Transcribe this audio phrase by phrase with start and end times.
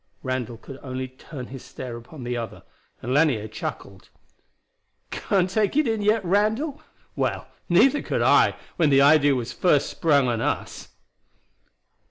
[0.23, 2.63] Randall could only turn his stare upon the other,
[3.03, 4.09] and Lanier chuckled.
[5.11, 6.81] "Can't take it in yet, Randall?
[7.15, 10.87] Well, neither could I when the idea was first sprung on us."